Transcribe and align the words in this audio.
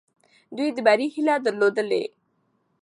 دوی 0.57 0.69
د 0.75 0.77
بري 0.87 1.07
هیله 1.15 1.35
درلودلې. 1.45 2.03